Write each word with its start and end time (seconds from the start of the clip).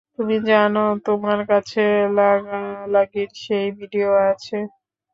তুমি 0.13 0.35
জানো, 0.49 0.79
তোমার 1.05 1.39
কাছে 1.49 1.81
লাগালাগির 2.11 3.29
সেই 3.43 3.67
ভিডিও 3.79 4.09
আছে। 4.29 4.57